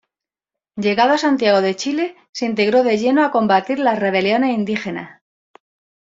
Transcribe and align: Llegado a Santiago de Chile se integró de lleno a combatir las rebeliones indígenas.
Llegado 0.77 1.13
a 1.13 1.19
Santiago 1.19 1.61
de 1.61 1.75
Chile 1.75 2.15
se 2.31 2.47
integró 2.47 2.83
de 2.83 2.97
lleno 2.97 3.23
a 3.23 3.29
combatir 3.29 3.77
las 3.77 3.99
rebeliones 3.99 4.55
indígenas. 4.57 5.21